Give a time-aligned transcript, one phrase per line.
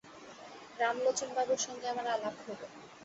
[0.79, 2.61] রামলোচনবাবুর সঙ্গে আমার আলাপ হইল।